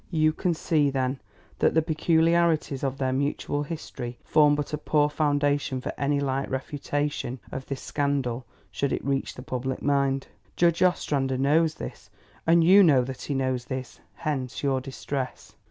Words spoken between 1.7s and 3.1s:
the peculiarities of